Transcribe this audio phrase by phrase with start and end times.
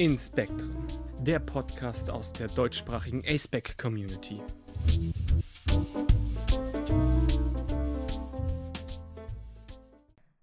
[0.00, 0.86] in Spectrum,
[1.18, 4.40] der Podcast aus der deutschsprachigen ASPEC Community.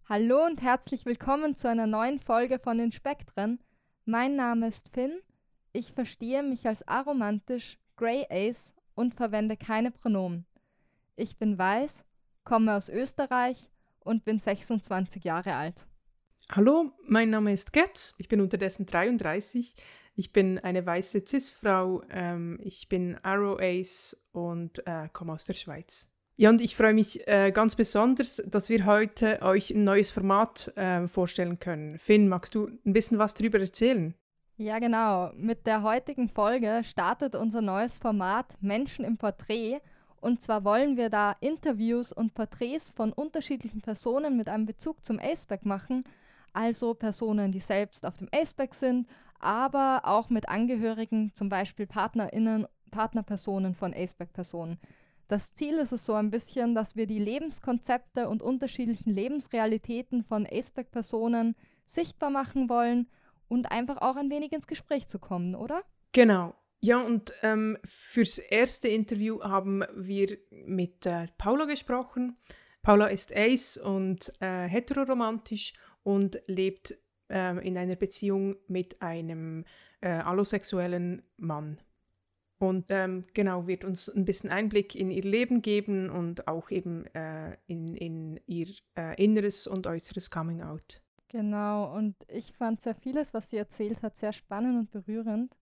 [0.07, 3.60] Hallo und herzlich willkommen zu einer neuen Folge von den Spektren.
[4.06, 5.21] Mein Name ist Finn.
[5.74, 10.46] Ich verstehe mich als aromantisch, Grey Ace und verwende keine Pronomen.
[11.16, 12.04] Ich bin weiß,
[12.44, 13.71] komme aus Österreich
[14.02, 15.88] und bin 26 Jahre alt.
[16.50, 19.75] Hallo, mein Name ist Getz, ich bin unterdessen 33.
[20.15, 25.55] Ich bin eine weiße Cis-Frau, ähm, ich bin Arrow Ace und äh, komme aus der
[25.55, 26.10] Schweiz.
[26.38, 30.71] Ja, und ich freue mich äh, ganz besonders, dass wir heute euch ein neues Format
[30.78, 32.00] äh, vorstellen können.
[32.00, 34.14] Finn, magst du ein bisschen was darüber erzählen?
[34.55, 35.33] Ja, genau.
[35.36, 39.81] Mit der heutigen Folge startet unser neues Format Menschen im Porträt.
[40.22, 45.19] Und zwar wollen wir da Interviews und Porträts von unterschiedlichen Personen mit einem Bezug zum
[45.19, 46.05] Aceback machen
[46.53, 49.08] also Personen, die selbst auf dem Aceback sind,
[49.40, 54.80] aber auch mit Angehörigen, zum Beispiel PartnerInnen, Partnerpersonen von Aceback-Personen.
[55.28, 60.48] Das Ziel ist es so ein bisschen, dass wir die Lebenskonzepte und unterschiedlichen Lebensrealitäten von
[60.50, 63.08] Aceback-Personen sichtbar machen wollen
[63.50, 65.84] und einfach auch ein wenig ins Gespräch zu kommen, oder?
[66.14, 66.56] Genau.
[66.80, 72.38] Ja, und ähm, fürs erste Interview haben wir mit äh, Paula gesprochen.
[72.84, 75.73] Paula ist Ace und äh, heteroromantisch
[76.08, 76.97] und lebt
[77.30, 79.66] äh, in einer Beziehung mit einem
[80.00, 81.81] äh, allosexuellen Mann.
[82.59, 87.05] Und ähm, genau, wird uns ein bisschen Einblick in ihr Leben geben und auch eben
[87.08, 91.02] äh, in, in ihr äh, inneres und äußeres Coming Out.
[91.28, 95.58] Genau, und ich fand sehr vieles, was sie erzählt hat, sehr spannend und berührend.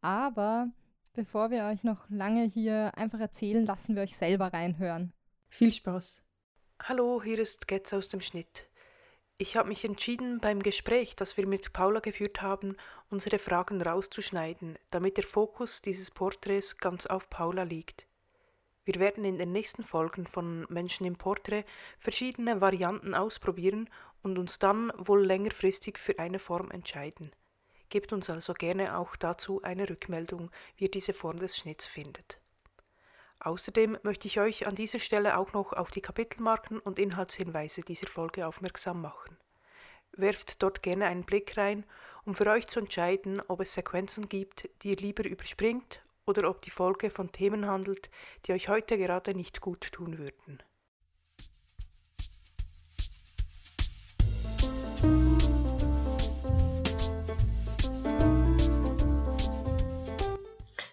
[0.00, 0.68] Aber
[1.12, 5.12] bevor wir euch noch lange hier einfach erzählen, lassen wir euch selber reinhören.
[5.48, 6.24] Viel Spaß.
[6.82, 8.68] Hallo, hier ist Getz aus dem Schnitt.
[9.38, 12.74] Ich habe mich entschieden, beim Gespräch, das wir mit Paula geführt haben,
[13.10, 18.06] unsere Fragen rauszuschneiden, damit der Fokus dieses Porträts ganz auf Paula liegt.
[18.86, 21.64] Wir werden in den nächsten Folgen von Menschen im Porträt
[21.98, 23.90] verschiedene Varianten ausprobieren
[24.22, 27.30] und uns dann wohl längerfristig für eine Form entscheiden.
[27.90, 32.40] Gebt uns also gerne auch dazu eine Rückmeldung, wie ihr diese Form des Schnitts findet.
[33.40, 38.08] Außerdem möchte ich euch an dieser Stelle auch noch auf die Kapitelmarken und Inhaltshinweise dieser
[38.08, 39.36] Folge aufmerksam machen.
[40.12, 41.84] Werft dort gerne einen Blick rein,
[42.24, 46.62] um für euch zu entscheiden, ob es Sequenzen gibt, die ihr lieber überspringt oder ob
[46.62, 48.10] die Folge von Themen handelt,
[48.46, 50.62] die euch heute gerade nicht gut tun würden.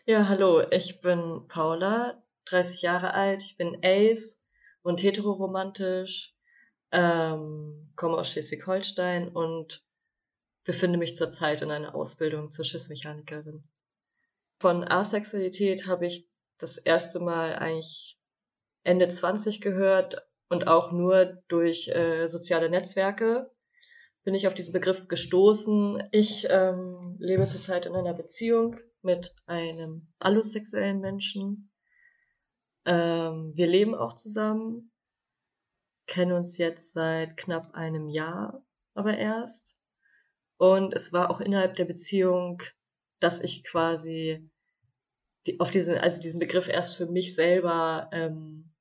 [0.06, 2.22] Ja, hallo, ich bin Paula,
[2.54, 4.46] 30 Jahre alt, ich bin Ace
[4.84, 6.36] und heteroromantisch,
[6.92, 9.84] ähm, komme aus Schleswig-Holstein und
[10.64, 13.64] befinde mich zurzeit in einer Ausbildung zur Schiffsmechanikerin.
[14.60, 18.20] Von Asexualität habe ich das erste Mal eigentlich
[18.84, 23.52] Ende 20 gehört und auch nur durch äh, soziale Netzwerke
[24.24, 26.04] bin ich auf diesen Begriff gestoßen.
[26.12, 31.73] Ich ähm, lebe zurzeit in einer Beziehung mit einem allosexuellen Menschen
[32.86, 34.92] ähm, wir leben auch zusammen,
[36.08, 39.80] kennen uns jetzt seit knapp einem Jahr, aber erst.
[40.58, 42.62] Und es war auch innerhalb der Beziehung,
[43.20, 44.50] dass ich quasi
[45.48, 48.74] die, auf diesen, also diesen Begriff erst für mich selber ähm,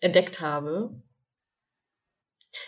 [0.00, 1.02] entdeckt habe.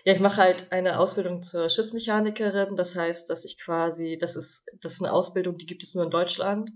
[0.04, 2.76] Ja, ich mache halt eine Ausbildung zur Schiffsmechanikerin.
[2.76, 6.04] Das heißt, dass ich quasi, das ist, das ist eine Ausbildung, die gibt es nur
[6.04, 6.70] in Deutschland.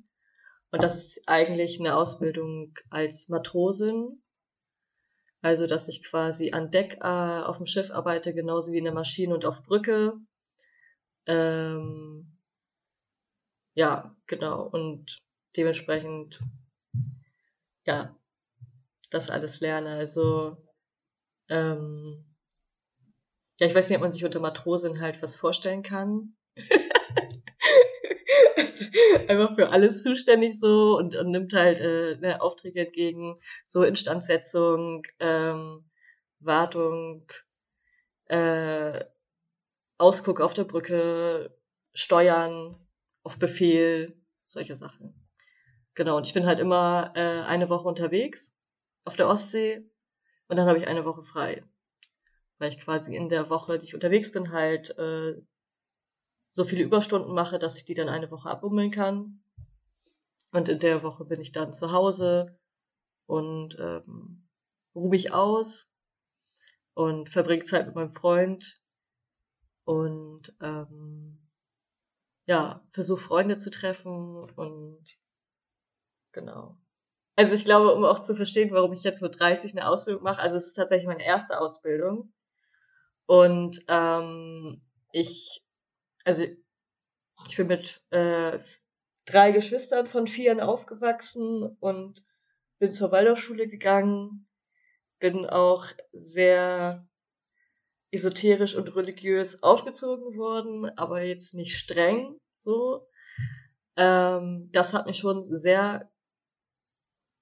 [0.71, 4.23] Und das ist eigentlich eine Ausbildung als Matrosin.
[5.43, 8.93] Also, dass ich quasi an Deck äh, auf dem Schiff arbeite, genauso wie in der
[8.93, 10.15] Maschine und auf Brücke.
[11.27, 12.37] Ähm,
[13.75, 14.63] ja, genau.
[14.63, 15.23] Und
[15.57, 16.41] dementsprechend,
[17.87, 18.17] ja,
[19.11, 19.95] das alles lerne.
[19.97, 20.57] Also,
[21.49, 22.35] ähm,
[23.61, 26.37] ja, ich weiß nicht, ob man sich unter Matrosin halt was vorstellen kann.
[29.29, 35.07] einfach für alles zuständig so und, und nimmt halt äh, ne, Aufträge entgegen, so Instandsetzung,
[35.19, 35.85] ähm,
[36.41, 37.27] Wartung,
[38.27, 39.05] äh,
[39.99, 41.57] Ausguck auf der Brücke,
[41.95, 42.77] Steuern
[43.23, 45.15] auf Befehl, solche Sachen.
[45.95, 48.59] Genau, und ich bin halt immer äh, eine Woche unterwegs
[49.05, 49.89] auf der Ostsee
[50.49, 51.65] und dann habe ich eine Woche frei.
[52.59, 55.41] Weil ich quasi in der Woche, die ich unterwegs bin, halt äh,
[56.51, 59.43] so viele Überstunden mache, dass ich die dann eine Woche abbummeln kann.
[60.53, 62.59] Und in der Woche bin ich dann zu Hause
[63.27, 64.49] und ähm,
[64.95, 65.93] ruhe mich aus
[66.95, 68.81] und verbringe Zeit mit meinem Freund.
[69.85, 71.39] Und ähm,
[72.47, 75.05] ja, versuche Freunde zu treffen und
[76.33, 76.79] genau.
[77.37, 80.41] Also ich glaube, um auch zu verstehen, warum ich jetzt mit 30 eine Ausbildung mache,
[80.41, 82.33] also es ist tatsächlich meine erste Ausbildung.
[83.27, 84.81] Und ähm,
[85.13, 85.66] ich,
[86.27, 86.45] also
[87.49, 88.59] ich bin mit äh,
[89.27, 92.25] drei Geschwistern von vieren aufgewachsen und
[92.79, 94.49] bin zur Waldorfschule gegangen,
[95.21, 97.09] bin auch sehr
[98.11, 103.07] esoterisch und religiös aufgezogen worden, aber jetzt nicht streng so.
[103.97, 106.11] Ähm, das hat mich schon sehr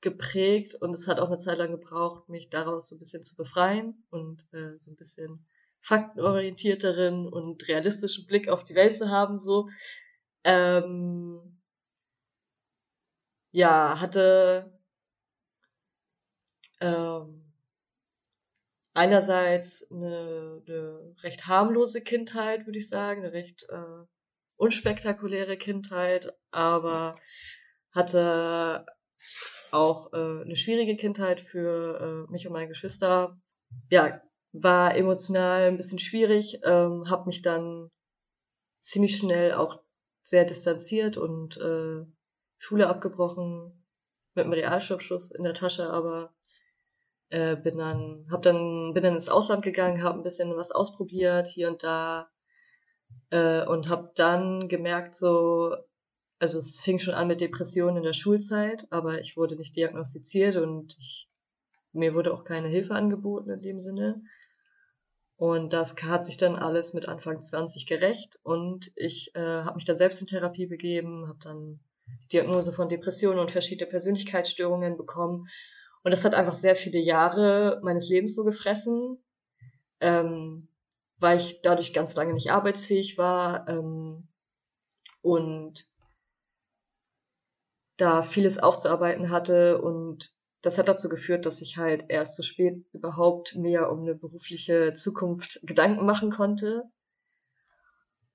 [0.02, 3.34] geprägt und es hat auch eine Zeit lang gebraucht, mich daraus so ein bisschen zu
[3.36, 5.46] befreien und äh, so ein bisschen
[5.84, 9.68] faktenorientierteren und realistischen Blick auf die Welt zu haben, so.
[10.42, 11.60] Ähm,
[13.52, 14.72] ja, hatte
[16.80, 17.52] ähm,
[18.94, 24.06] einerseits eine, eine recht harmlose Kindheit, würde ich sagen, eine recht äh,
[24.56, 27.18] unspektakuläre Kindheit, aber
[27.92, 28.86] hatte
[29.70, 33.38] auch äh, eine schwierige Kindheit für äh, mich und meine Geschwister.
[33.90, 34.22] Ja,
[34.54, 37.90] war emotional ein bisschen schwierig, ähm, habe mich dann
[38.78, 39.80] ziemlich schnell auch
[40.22, 42.06] sehr distanziert und äh,
[42.58, 43.84] Schule abgebrochen
[44.34, 46.32] mit einem Realschulabschluss in der Tasche, aber
[47.28, 51.48] äh, bin dann hab dann bin dann ins Ausland gegangen, habe ein bisschen was ausprobiert
[51.48, 52.30] hier und da
[53.30, 55.74] äh, und habe dann gemerkt so
[56.38, 60.56] also es fing schon an mit Depressionen in der Schulzeit, aber ich wurde nicht diagnostiziert
[60.56, 61.30] und ich,
[61.92, 64.22] mir wurde auch keine Hilfe angeboten in dem Sinne.
[65.36, 69.84] Und das hat sich dann alles mit Anfang 20 gerecht und ich äh, habe mich
[69.84, 71.80] dann selbst in Therapie begeben, habe dann
[72.32, 75.48] Diagnose von Depressionen und verschiedene Persönlichkeitsstörungen bekommen.
[76.04, 79.24] Und das hat einfach sehr viele Jahre meines Lebens so gefressen,
[80.00, 80.68] ähm,
[81.18, 84.28] weil ich dadurch ganz lange nicht arbeitsfähig war ähm,
[85.22, 85.88] und
[87.96, 92.46] da vieles aufzuarbeiten hatte und das hat dazu geführt, dass ich halt erst zu so
[92.48, 96.84] spät überhaupt mehr um eine berufliche Zukunft Gedanken machen konnte.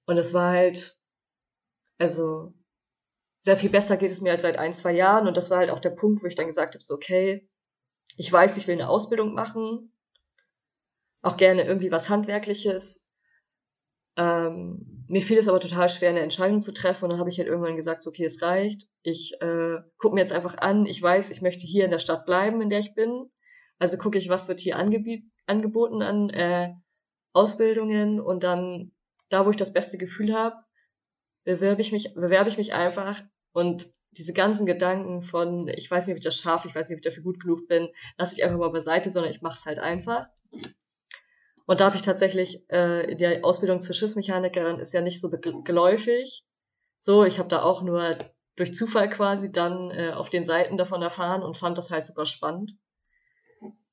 [0.05, 0.99] Und es war halt,
[1.97, 2.53] also
[3.39, 5.27] sehr viel besser geht es mir als seit ein, zwei Jahren.
[5.27, 7.49] Und das war halt auch der Punkt, wo ich dann gesagt habe, so, okay,
[8.15, 9.91] ich weiß, ich will eine Ausbildung machen,
[11.23, 13.08] auch gerne irgendwie was Handwerkliches.
[14.19, 17.05] Ähm, mir fiel es aber total schwer, eine Entscheidung zu treffen.
[17.05, 18.87] Und dann habe ich halt irgendwann gesagt, so, okay, es reicht.
[19.01, 20.85] Ich äh, gucke mir jetzt einfach an.
[20.85, 23.31] Ich weiß, ich möchte hier in der Stadt bleiben, in der ich bin.
[23.79, 26.73] Also gucke ich, was wird hier angeboten an äh,
[27.31, 28.19] Ausbildungen.
[28.19, 28.91] Und dann,
[29.29, 30.57] da wo ich das beste Gefühl habe,
[31.45, 33.23] bewerbe ich mich, bewerbe ich mich einfach.
[33.53, 36.97] Und diese ganzen Gedanken von, ich weiß nicht, ob ich das schaffe, ich weiß nicht,
[36.97, 37.87] ob ich dafür gut genug bin,
[38.17, 40.27] lasse ich einfach mal beiseite, sondern ich mache es halt einfach.
[41.69, 46.43] Und da habe ich tatsächlich, äh, die Ausbildung zur Schiffsmechanikerin ist ja nicht so geläufig.
[46.97, 48.17] So, ich habe da auch nur
[48.55, 52.25] durch Zufall quasi dann äh, auf den Seiten davon erfahren und fand das halt super
[52.25, 52.71] spannend.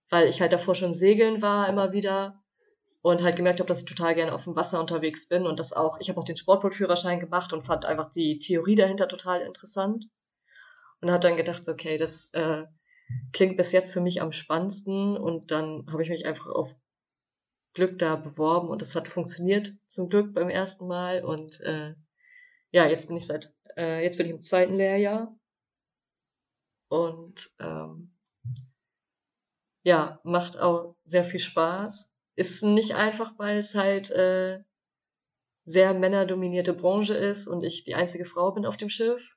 [0.09, 2.43] Weil ich halt davor schon segeln war immer wieder
[3.03, 5.75] und halt gemerkt habe, dass ich total gerne auf dem Wasser unterwegs bin und das
[5.75, 10.07] auch, ich habe auch den Sportbootführerschein gemacht und fand einfach die Theorie dahinter total interessant.
[11.03, 12.63] Und habe dann gedacht, okay, das äh,
[13.35, 16.75] klingt bis jetzt für mich am spannendsten und dann habe ich mich einfach auf
[17.77, 21.95] Glück da beworben und es hat funktioniert zum Glück beim ersten Mal und äh,
[22.71, 25.39] ja, jetzt bin ich seit, äh, jetzt bin ich im zweiten Lehrjahr
[26.89, 28.17] und ähm,
[29.83, 32.15] ja, macht auch sehr viel Spaß.
[32.35, 34.65] Ist nicht einfach, weil es halt äh,
[35.67, 39.37] sehr männerdominierte Branche ist und ich die einzige Frau bin auf dem Schiff.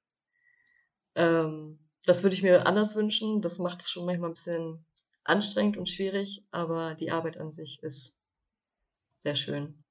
[1.16, 3.42] Ähm, das würde ich mir anders wünschen.
[3.42, 4.86] Das macht es schon manchmal ein bisschen
[5.26, 8.19] anstrengend und schwierig, aber die Arbeit an sich ist
[9.20, 9.84] sehr schön.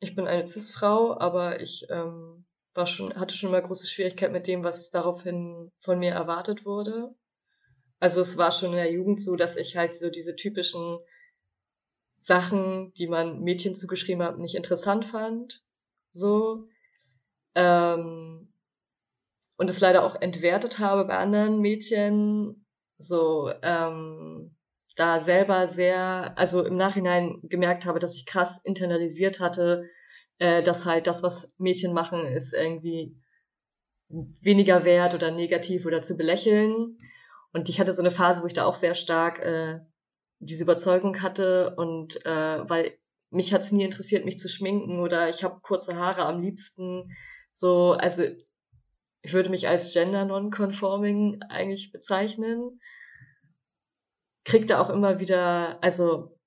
[0.00, 4.46] Ich bin eine Cis-Frau, aber ich ähm, war schon, hatte schon mal große Schwierigkeit mit
[4.46, 7.14] dem, was daraufhin von mir erwartet wurde.
[7.98, 10.98] Also es war schon in der Jugend so, dass ich halt so diese typischen
[12.20, 15.64] Sachen, die man Mädchen zugeschrieben hat, nicht interessant fand.
[16.12, 16.68] So.
[17.54, 18.52] Ähm,
[19.56, 22.66] und es leider auch entwertet habe bei anderen Mädchen.
[22.98, 24.55] So, ähm,
[24.96, 29.84] da selber sehr, also im Nachhinein gemerkt habe, dass ich krass internalisiert hatte,
[30.38, 33.14] äh, dass halt das, was Mädchen machen, ist irgendwie
[34.08, 36.96] weniger wert oder negativ oder zu belächeln.
[37.52, 39.80] Und ich hatte so eine Phase, wo ich da auch sehr stark äh,
[40.38, 42.98] diese Überzeugung hatte und äh, weil
[43.30, 47.10] mich hat's nie interessiert, mich zu schminken oder ich habe kurze Haare am liebsten.
[47.52, 48.22] So, also
[49.22, 52.80] ich würde mich als gender non-conforming eigentlich bezeichnen
[54.46, 56.38] kriegt er auch immer wieder, also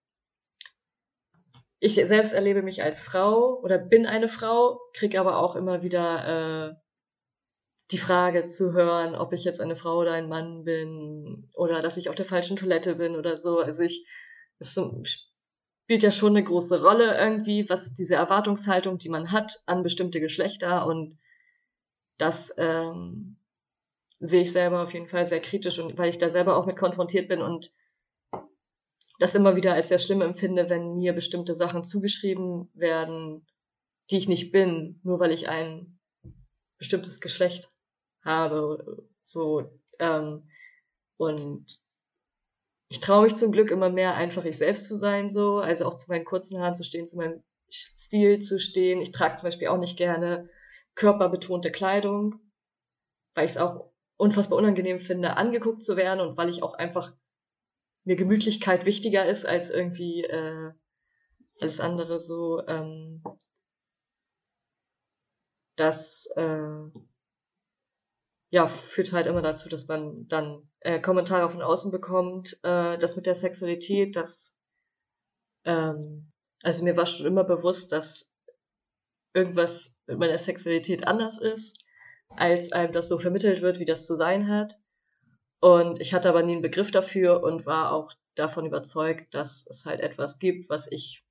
[1.80, 6.72] ich selbst erlebe mich als Frau oder bin eine Frau, krieg aber auch immer wieder
[6.72, 6.76] äh,
[7.92, 11.98] die Frage zu hören, ob ich jetzt eine Frau oder ein Mann bin oder dass
[11.98, 13.60] ich auf der falschen Toilette bin oder so.
[13.60, 14.08] Also ich,
[14.60, 19.84] es spielt ja schon eine große Rolle irgendwie, was diese Erwartungshaltung, die man hat an
[19.84, 21.18] bestimmte Geschlechter und
[22.18, 23.38] das ähm,
[24.20, 26.78] sehe ich selber auf jeden Fall sehr kritisch und weil ich da selber auch mit
[26.78, 27.74] konfrontiert bin und
[29.20, 33.46] das immer wieder als sehr schlimm empfinde, wenn mir bestimmte Sachen zugeschrieben werden,
[34.10, 36.00] die ich nicht bin, nur weil ich ein
[36.78, 37.70] bestimmtes Geschlecht
[38.24, 39.08] habe.
[39.20, 40.50] So, ähm,
[41.18, 41.80] und
[42.88, 45.94] ich traue mich zum Glück immer mehr, einfach ich selbst zu sein, so, also auch
[45.94, 49.02] zu meinen kurzen Haaren zu stehen, zu meinem Stil zu stehen.
[49.02, 50.50] Ich trage zum Beispiel auch nicht gerne
[50.96, 52.40] körperbetonte Kleidung,
[53.36, 57.14] weil ich es auch unfassbar unangenehm finde, angeguckt zu werden und weil ich auch einfach
[58.04, 60.72] mir Gemütlichkeit wichtiger ist als irgendwie äh,
[61.62, 62.66] alles andere so.
[62.68, 63.24] Ähm,
[65.76, 66.92] das äh,
[68.52, 73.16] ja führt halt immer dazu, dass man dann äh, Kommentare von außen bekommt, äh, das
[73.16, 74.60] mit der Sexualität, das
[75.66, 76.30] ähm,
[76.64, 78.36] also mir war schon immer bewusst, dass
[79.34, 81.78] irgendwas mit meiner Sexualität anders ist,
[82.30, 84.74] als einem das so vermittelt wird, wie das zu sein hat.
[85.60, 89.86] Und ich hatte aber nie einen Begriff dafür und war auch davon überzeugt, dass es
[89.86, 91.24] halt etwas gibt, was ich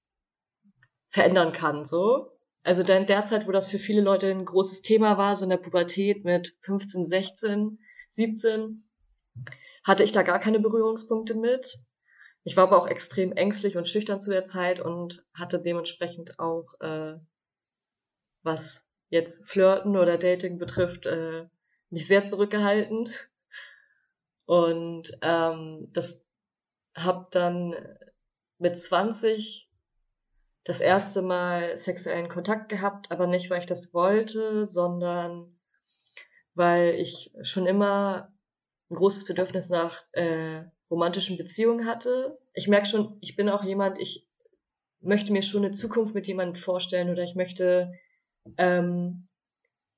[1.08, 2.38] verändern kann, so.
[2.64, 5.50] Also in der Zeit, wo das für viele Leute ein großes Thema war, so in
[5.50, 7.78] der Pubertät mit 15, 16,
[8.10, 8.84] 17,
[9.84, 11.78] hatte ich da gar keine Berührungspunkte mit.
[12.44, 16.74] Ich war aber auch extrem ängstlich und schüchtern zu der Zeit und hatte dementsprechend auch,
[16.80, 17.14] äh,
[18.42, 21.46] was jetzt Flirten oder Dating betrifft, äh,
[21.90, 23.10] mich sehr zurückgehalten.
[24.48, 26.24] Und ähm, das
[26.96, 27.76] hab dann
[28.56, 29.70] mit 20
[30.64, 35.54] das erste Mal sexuellen Kontakt gehabt, aber nicht, weil ich das wollte, sondern
[36.54, 38.32] weil ich schon immer
[38.90, 42.38] ein großes Bedürfnis nach äh, romantischen Beziehungen hatte.
[42.54, 44.26] Ich merke schon, ich bin auch jemand, ich
[45.00, 47.92] möchte mir schon eine Zukunft mit jemandem vorstellen oder ich möchte
[48.56, 49.26] ähm,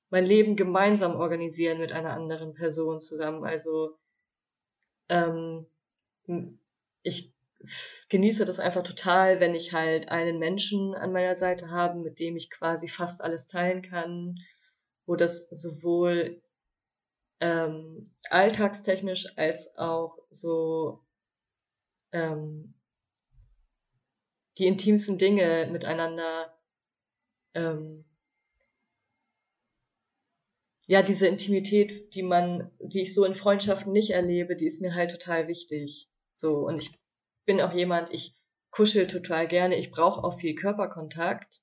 [0.09, 3.45] mein Leben gemeinsam organisieren mit einer anderen Person zusammen.
[3.45, 3.97] Also
[5.11, 5.67] ähm,
[7.02, 7.35] ich
[8.09, 12.37] genieße das einfach total, wenn ich halt einen Menschen an meiner Seite habe, mit dem
[12.37, 14.38] ich quasi fast alles teilen kann,
[15.07, 16.40] wo das sowohl
[17.40, 21.05] ähm, alltagstechnisch als auch so
[22.12, 22.75] ähm,
[24.59, 26.59] die intimsten Dinge miteinander
[27.55, 28.05] ähm,
[30.91, 34.93] ja, diese Intimität, die man, die ich so in Freundschaften nicht erlebe, die ist mir
[34.93, 36.11] halt total wichtig.
[36.33, 36.91] So, und ich
[37.45, 38.35] bin auch jemand, ich
[38.73, 41.63] kuschel total gerne, ich brauche auch viel Körperkontakt.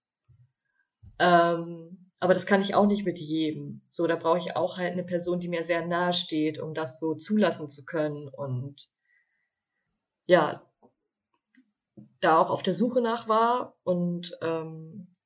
[1.19, 3.81] Ähm, aber das kann ich auch nicht mit jedem.
[3.89, 6.97] So, da brauche ich auch halt eine Person, die mir sehr nahe steht, um das
[6.97, 8.87] so zulassen zu können und
[10.25, 10.65] ja,
[12.21, 15.16] da auch auf der Suche nach war und ähm,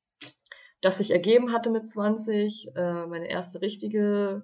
[0.82, 4.44] das sich ergeben hatte mit 20, äh, meine erste richtige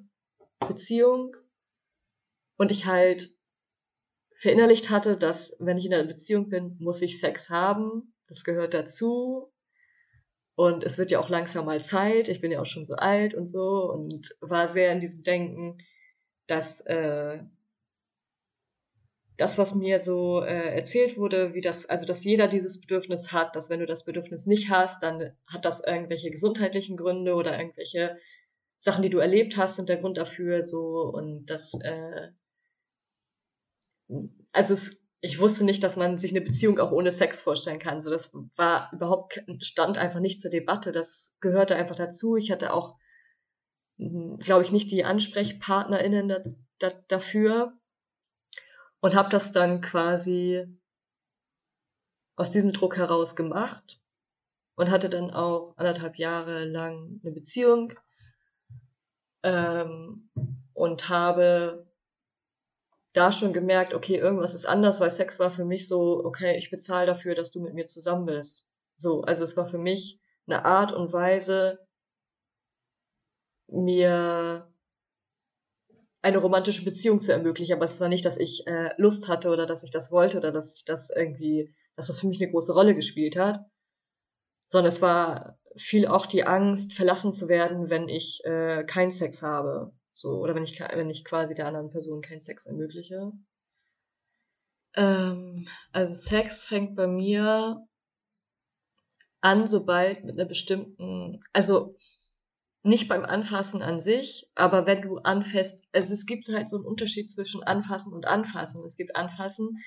[0.67, 1.36] Beziehung.
[2.58, 3.36] Und ich halt
[4.36, 8.13] verinnerlicht hatte, dass wenn ich in einer Beziehung bin, muss ich Sex haben.
[8.27, 9.51] Das gehört dazu.
[10.56, 12.29] Und es wird ja auch langsam mal Zeit.
[12.29, 15.77] Ich bin ja auch schon so alt und so und war sehr in diesem Denken,
[16.48, 17.44] dass äh,
[19.38, 23.56] das, was mir so äh, erzählt wurde, wie das, also dass jeder dieses Bedürfnis hat,
[23.56, 28.17] dass wenn du das Bedürfnis nicht hast, dann hat das irgendwelche gesundheitlichen Gründe oder irgendwelche
[28.77, 32.29] Sachen, die du erlebt hast, sind der Grund dafür so und das, äh,
[34.51, 38.01] also es, ich wusste nicht, dass man sich eine Beziehung auch ohne Sex vorstellen kann.
[38.01, 40.91] So, das war überhaupt stand einfach nicht zur Debatte.
[40.91, 42.38] Das gehörte einfach dazu.
[42.38, 42.96] Ich hatte auch,
[43.98, 46.41] hm, glaube ich, nicht die AnsprechpartnerInnen da,
[46.79, 47.74] da, dafür
[49.01, 50.66] und habe das dann quasi
[52.36, 54.00] aus diesem Druck heraus gemacht
[54.75, 57.94] und hatte dann auch anderthalb Jahre lang eine Beziehung
[59.44, 60.30] ähm,
[60.74, 61.88] und habe
[63.13, 66.70] da schon gemerkt, okay, irgendwas ist anders, weil Sex war für mich so, okay, ich
[66.70, 68.63] bezahle dafür, dass du mit mir zusammen bist.
[68.96, 71.80] So, also es war für mich eine Art und Weise,
[73.68, 74.72] mir
[76.21, 77.74] eine romantische Beziehung zu ermöglichen.
[77.74, 80.51] Aber es war nicht, dass ich äh, Lust hatte oder dass ich das wollte oder
[80.51, 83.65] dass ich das irgendwie, dass das für mich eine große Rolle gespielt hat.
[84.67, 89.43] Sondern es war viel auch die Angst, verlassen zu werden, wenn ich äh, keinen Sex
[89.43, 89.93] habe.
[90.13, 93.31] So, oder wenn ich, wenn ich quasi der anderen Person keinen Sex ermögliche.
[94.95, 97.88] Ähm, also Sex fängt bei mir
[99.41, 101.95] an, sobald mit einer bestimmten, also
[102.88, 106.86] nicht beim Anfassen an sich, aber wenn du anfasst, also es gibt halt so einen
[106.86, 108.86] Unterschied zwischen Anfassen und Anfassen.
[108.86, 109.77] Es gibt Anfassen,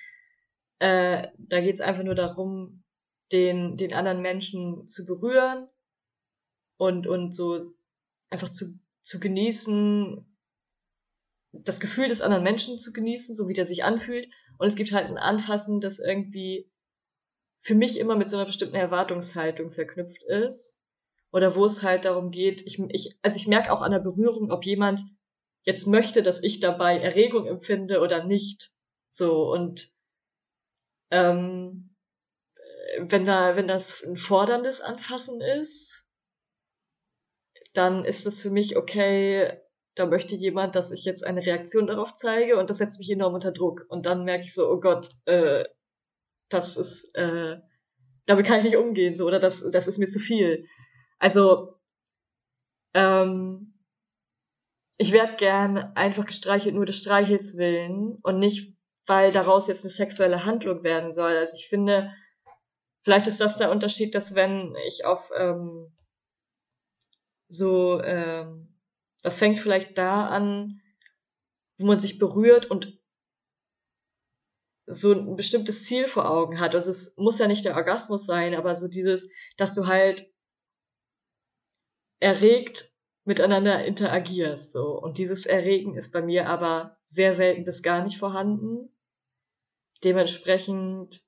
[0.78, 2.84] äh, da geht es einfach nur darum,
[3.32, 5.68] den, den anderen Menschen zu berühren
[6.76, 7.74] und, und so
[8.28, 10.26] einfach zu, zu genießen,
[11.52, 14.32] das Gefühl des anderen Menschen zu genießen, so wie der sich anfühlt.
[14.58, 16.70] Und es gibt halt ein Anfassen, das irgendwie
[17.60, 20.79] für mich immer mit so einer bestimmten Erwartungshaltung verknüpft ist.
[21.32, 24.50] Oder wo es halt darum geht, ich, ich, also ich merke auch an der Berührung,
[24.50, 25.02] ob jemand
[25.64, 28.72] jetzt möchte, dass ich dabei Erregung empfinde oder nicht.
[29.06, 29.92] So, und
[31.10, 31.94] ähm,
[32.98, 36.06] wenn da, wenn das ein forderndes Anfassen ist,
[37.72, 39.60] dann ist es für mich okay,
[39.94, 43.34] da möchte jemand, dass ich jetzt eine Reaktion darauf zeige und das setzt mich enorm
[43.34, 43.84] unter Druck.
[43.88, 45.64] Und dann merke ich so, oh Gott, äh,
[46.48, 47.58] das ist, äh,
[48.26, 50.66] damit kann ich nicht umgehen, so, oder das, das ist mir zu viel.
[51.20, 51.78] Also,
[52.94, 53.70] ähm,
[54.98, 59.90] ich werde gern einfach gestreichelt nur des Streichels willen und nicht, weil daraus jetzt eine
[59.90, 61.36] sexuelle Handlung werden soll.
[61.36, 62.12] Also ich finde,
[63.02, 65.96] vielleicht ist das der Unterschied, dass wenn ich auf ähm,
[67.48, 68.78] so, ähm,
[69.22, 70.80] das fängt vielleicht da an,
[71.78, 72.98] wo man sich berührt und
[74.86, 76.74] so ein bestimmtes Ziel vor Augen hat.
[76.74, 80.30] Also es muss ja nicht der Orgasmus sein, aber so dieses, dass du halt
[82.20, 82.92] erregt
[83.24, 84.98] miteinander interagierst, so.
[84.98, 88.94] Und dieses Erregen ist bei mir aber sehr selten bis gar nicht vorhanden.
[90.04, 91.22] Dementsprechend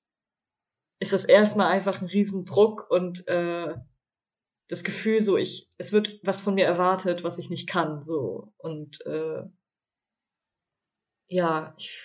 [1.01, 3.75] ist das erstmal einfach ein Riesendruck und äh,
[4.69, 8.53] das Gefühl, so ich, es wird was von mir erwartet, was ich nicht kann, so
[8.57, 9.43] und äh,
[11.27, 12.01] ja, ich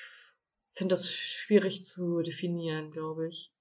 [0.74, 3.54] finde das schwierig zu definieren, glaube ich.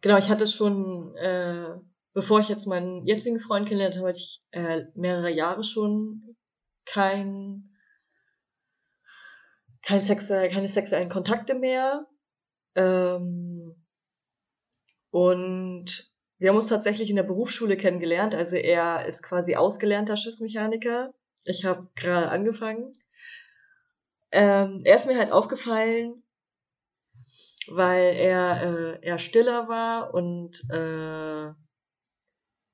[0.00, 1.76] Genau, ich hatte schon, äh,
[2.12, 6.36] bevor ich jetzt meinen jetzigen Freund kennengelernt habe, hatte ich äh, mehrere Jahre schon
[6.84, 7.70] kein,
[9.82, 12.06] kein sexuell, keine sexuellen Kontakte mehr.
[12.74, 13.74] Ähm,
[15.10, 18.34] und wir haben uns tatsächlich in der Berufsschule kennengelernt.
[18.34, 21.14] Also er ist quasi ausgelernter Schiffsmechaniker.
[21.44, 22.92] Ich habe gerade angefangen.
[24.32, 26.22] Ähm, er ist mir halt aufgefallen,
[27.68, 31.52] weil er äh, eher stiller war und äh,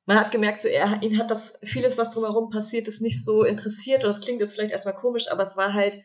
[0.09, 3.44] man hat gemerkt, so er, ihn hat das vieles, was drumherum passiert ist, nicht so
[3.44, 4.05] interessiert.
[4.05, 6.03] Und das klingt jetzt vielleicht erstmal komisch, aber es war halt,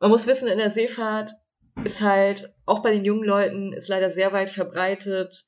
[0.00, 1.30] man muss wissen, in der Seefahrt
[1.84, 5.44] ist halt, auch bei den jungen Leuten, ist leider sehr weit verbreitet,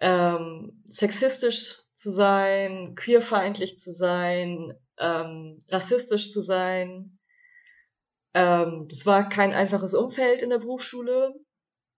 [0.00, 7.20] ähm, sexistisch zu sein, queerfeindlich zu sein, ähm, rassistisch zu sein.
[8.34, 11.36] Ähm, das war kein einfaches Umfeld in der Berufsschule,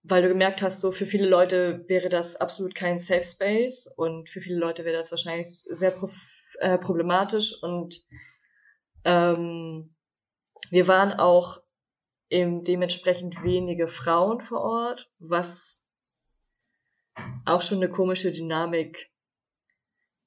[0.03, 4.29] weil du gemerkt hast, so für viele Leute wäre das absolut kein Safe Space und
[4.29, 5.93] für viele Leute wäre das wahrscheinlich sehr
[6.59, 8.05] äh, problematisch und
[9.05, 9.95] ähm,
[10.71, 11.63] wir waren auch
[12.31, 15.89] eben dementsprechend wenige Frauen vor Ort, was
[17.45, 19.13] auch schon eine komische Dynamik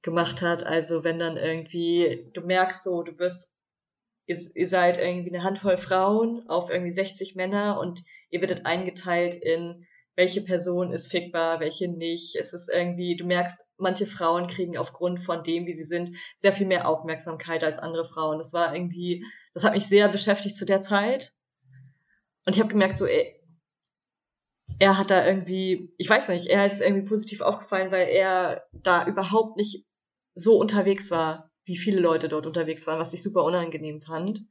[0.03, 0.63] gemacht hat.
[0.63, 3.54] Also wenn dann irgendwie, du merkst so, du wirst,
[4.25, 9.35] ihr, ihr seid irgendwie eine Handvoll Frauen auf irgendwie 60 Männer und ihr werdet eingeteilt
[9.35, 9.85] in
[10.15, 12.35] welche Person ist fickbar, welche nicht.
[12.35, 16.53] Es ist irgendwie, du merkst, manche Frauen kriegen aufgrund von dem, wie sie sind, sehr
[16.53, 18.37] viel mehr Aufmerksamkeit als andere Frauen.
[18.37, 21.33] Das war irgendwie, das hat mich sehr beschäftigt zu der Zeit.
[22.45, 23.41] Und ich habe gemerkt, so, ey,
[24.79, 29.05] er hat da irgendwie, ich weiß nicht, er ist irgendwie positiv aufgefallen, weil er da
[29.05, 29.85] überhaupt nicht
[30.33, 34.43] so unterwegs war, wie viele Leute dort unterwegs waren, was ich super unangenehm fand.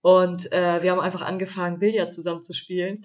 [0.00, 3.04] Und äh, wir haben einfach angefangen, Billard zusammen zu spielen.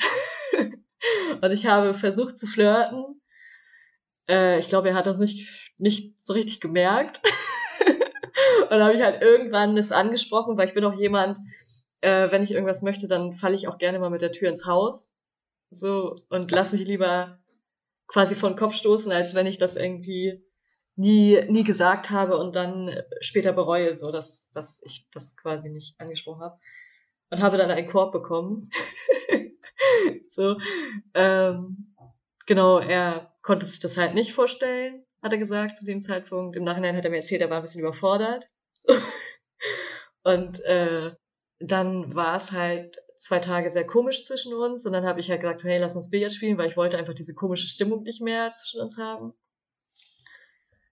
[1.42, 3.22] und ich habe versucht zu flirten.
[4.30, 7.22] Äh, ich glaube, er hat das nicht, nicht so richtig gemerkt.
[8.62, 11.40] und dann habe ich halt irgendwann das angesprochen, weil ich bin auch jemand,
[12.02, 14.66] äh, wenn ich irgendwas möchte, dann falle ich auch gerne mal mit der Tür ins
[14.66, 15.14] Haus.
[15.70, 17.40] So, und lass mich lieber
[18.08, 20.47] quasi vor den Kopf stoßen, als wenn ich das irgendwie
[20.98, 26.00] nie, nie gesagt habe und dann später bereue, so dass, dass ich das quasi nicht
[26.00, 26.60] angesprochen habe.
[27.30, 28.70] Und habe dann einen Korb bekommen.
[30.28, 30.58] so,
[31.14, 31.94] ähm,
[32.46, 36.56] genau, er konnte sich das halt nicht vorstellen, hat er gesagt zu dem Zeitpunkt.
[36.56, 38.50] Im Nachhinein hat er mir erzählt, er war ein bisschen überfordert.
[38.78, 38.94] So.
[40.24, 41.12] Und äh,
[41.60, 45.42] dann war es halt zwei Tage sehr komisch zwischen uns und dann habe ich halt
[45.42, 48.52] gesagt, hey, lass uns Billard spielen, weil ich wollte einfach diese komische Stimmung nicht mehr
[48.52, 49.34] zwischen uns haben.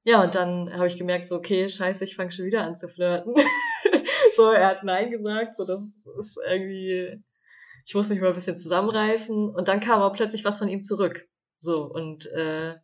[0.08, 2.88] Ja, und dann habe ich gemerkt, so, okay, scheiße, ich fange schon wieder an zu
[2.88, 3.34] flirten.
[4.36, 5.82] so, er hat Nein gesagt, so, das
[6.20, 7.24] ist irgendwie,
[7.88, 9.50] ich muss mich mal ein bisschen zusammenreißen.
[9.50, 11.28] Und dann kam aber plötzlich was von ihm zurück.
[11.58, 12.76] So, und äh,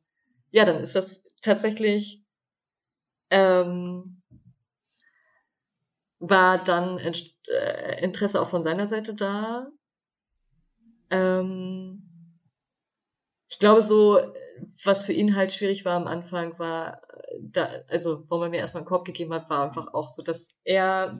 [0.49, 2.23] ja, dann ist das tatsächlich
[3.29, 4.21] ähm,
[6.19, 9.67] war dann äh, Interesse auch von seiner Seite da.
[11.11, 12.39] Ähm,
[13.47, 14.19] ich glaube so,
[14.83, 17.01] was für ihn halt schwierig war am Anfang, war,
[17.39, 20.57] da, also wo man mir erstmal einen Korb gegeben hat, war einfach auch so, dass
[20.63, 21.19] er,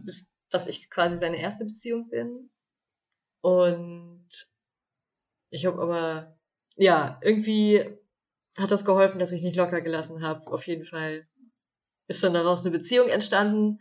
[0.49, 2.49] dass ich quasi seine erste Beziehung bin.
[3.41, 4.29] Und
[5.49, 6.37] ich habe aber,
[6.75, 7.83] ja, irgendwie
[8.57, 10.45] hat das geholfen, dass ich nicht locker gelassen habe.
[10.51, 11.27] Auf jeden Fall
[12.07, 13.79] ist dann daraus eine Beziehung entstanden.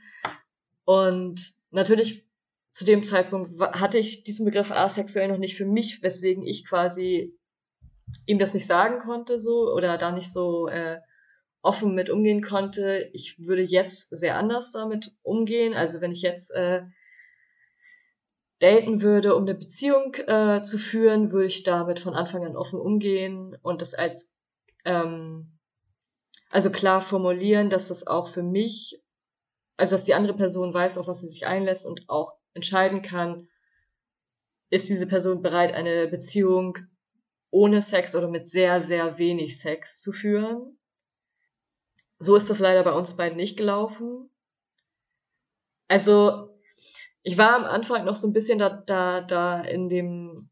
[0.85, 2.27] Und natürlich
[2.71, 7.37] zu dem Zeitpunkt hatte ich diesen Begriff asexuell noch nicht für mich, weswegen ich quasi
[8.27, 11.01] ihm das nicht sagen konnte so oder da nicht so äh,
[11.63, 13.11] offen mit umgehen konnte.
[13.13, 15.75] Ich würde jetzt sehr anders damit umgehen.
[15.75, 16.83] Also wenn ich jetzt äh,
[18.61, 22.81] daten würde, um eine Beziehung äh, zu führen, würde ich damit von Anfang an offen
[22.81, 24.37] umgehen und das als
[24.85, 25.59] ähm,
[26.51, 29.01] also klar formulieren, dass das auch für mich,
[29.77, 33.49] also dass die andere Person weiß, auf was sie sich einlässt und auch entscheiden kann,
[34.69, 36.79] ist diese Person bereit, eine Beziehung
[37.51, 40.79] ohne Sex oder mit sehr, sehr wenig Sex zu führen.
[42.19, 44.31] So ist das leider bei uns beiden nicht gelaufen.
[45.89, 46.61] Also,
[47.23, 50.51] ich war am Anfang noch so ein bisschen da, da, da in dem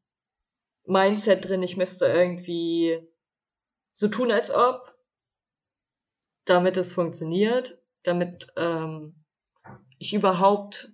[0.84, 2.98] Mindset drin, ich müsste irgendwie
[3.90, 4.96] so tun, als ob,
[6.44, 9.24] damit es funktioniert, damit ähm,
[9.98, 10.92] ich überhaupt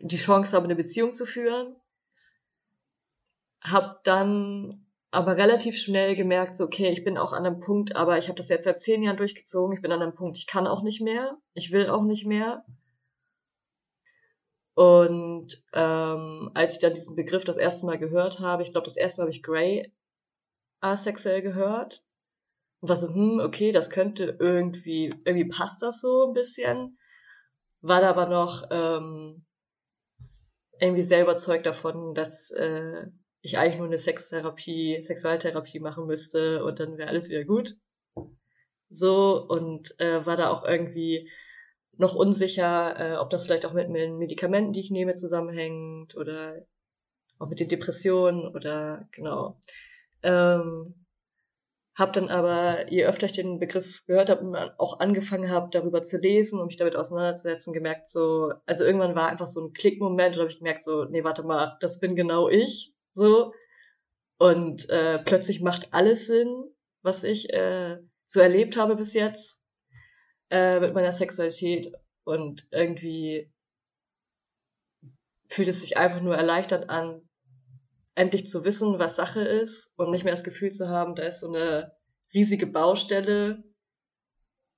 [0.00, 1.76] die Chance habe, eine Beziehung zu führen.
[3.62, 8.18] Hab dann aber relativ schnell gemerkt, so, okay, ich bin auch an einem Punkt, aber
[8.18, 10.66] ich habe das jetzt seit zehn Jahren durchgezogen, ich bin an einem Punkt, ich kann
[10.66, 12.64] auch nicht mehr, ich will auch nicht mehr.
[14.74, 18.96] Und ähm, als ich dann diesen Begriff das erste Mal gehört habe, ich glaube, das
[18.96, 19.82] erste Mal habe ich Grey
[20.80, 22.04] asexuell gehört
[22.80, 26.96] und war so, hm, okay, das könnte irgendwie, irgendwie passt das so ein bisschen.
[27.80, 29.44] War da aber noch ähm,
[30.80, 33.06] irgendwie sehr überzeugt davon, dass äh,
[33.40, 37.76] ich eigentlich nur eine Sextherapie, Sexualtherapie machen müsste und dann wäre alles wieder gut.
[38.90, 41.30] So, und äh, war da auch irgendwie
[41.98, 46.64] noch unsicher, äh, ob das vielleicht auch mit den Medikamenten, die ich nehme, zusammenhängt oder
[47.38, 49.58] auch mit den Depressionen oder genau.
[50.22, 51.06] Ähm,
[51.96, 56.00] hab dann aber, je öfter ich den Begriff gehört habe und auch angefangen habe, darüber
[56.00, 60.36] zu lesen und mich damit auseinanderzusetzen, gemerkt so, also irgendwann war einfach so ein Klickmoment,
[60.36, 63.52] und habe ich gemerkt so, nee, warte mal, das bin genau ich, so.
[64.38, 66.48] Und äh, plötzlich macht alles Sinn,
[67.02, 69.62] was ich äh, so erlebt habe bis jetzt
[70.50, 71.92] äh, mit meiner Sexualität
[72.24, 73.52] und irgendwie
[75.48, 77.28] fühlt es sich einfach nur erleichtert an,
[78.14, 81.40] endlich zu wissen, was Sache ist und nicht mehr das Gefühl zu haben, da ist
[81.40, 81.92] so eine
[82.34, 83.64] riesige Baustelle,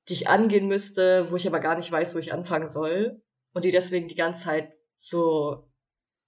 [0.09, 3.22] die ich angehen müsste, wo ich aber gar nicht weiß, wo ich anfangen soll
[3.53, 5.70] und die deswegen die ganze Zeit so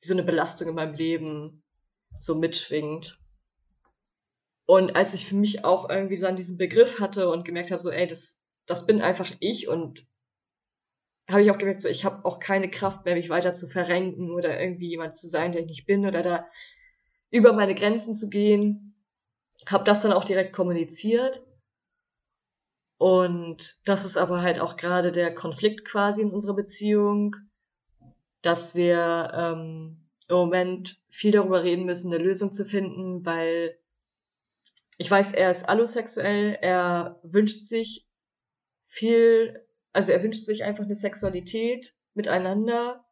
[0.01, 1.62] wie so eine Belastung in meinem Leben
[2.19, 3.19] so mitschwingt.
[4.67, 7.91] Und als ich für mich auch irgendwie an diesen Begriff hatte und gemerkt habe, so,
[7.91, 10.07] ey, das, das bin einfach ich und
[11.29, 14.31] habe ich auch gemerkt, so, ich habe auch keine Kraft mehr, mich weiter zu verrenken
[14.31, 16.49] oder irgendwie jemand zu sein, der ich nicht bin oder da
[17.31, 18.95] über meine Grenzen zu gehen.
[19.67, 21.45] Habe das dann auch direkt kommuniziert.
[22.99, 27.35] Und das ist aber halt auch gerade der Konflikt quasi in unserer Beziehung,
[28.43, 33.79] dass wir ähm, im Moment viel darüber reden müssen, eine Lösung zu finden, weil
[34.99, 38.07] ich weiß, er ist allosexuell, er wünscht sich
[38.87, 43.05] viel, also er wünscht sich einfach eine Sexualität miteinander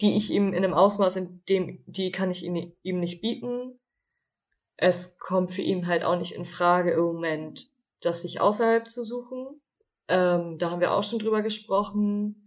[0.00, 3.78] die ich ihm in einem Ausmaß, in dem, die kann ich ihm, ihm nicht bieten.
[4.76, 9.04] Es kommt für ihn halt auch nicht in Frage im Moment, das sich außerhalb zu
[9.04, 9.60] suchen.
[10.08, 12.43] Ähm, da haben wir auch schon drüber gesprochen.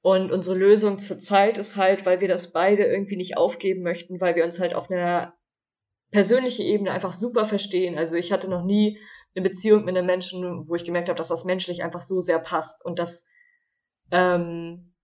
[0.00, 4.36] Und unsere Lösung zurzeit ist halt, weil wir das beide irgendwie nicht aufgeben möchten, weil
[4.36, 5.34] wir uns halt auf einer
[6.10, 7.98] persönlichen Ebene einfach super verstehen.
[7.98, 8.98] Also ich hatte noch nie
[9.34, 12.38] eine Beziehung mit einem Menschen, wo ich gemerkt habe, dass das menschlich einfach so sehr
[12.38, 13.28] passt und dass
[14.10, 14.94] ähm,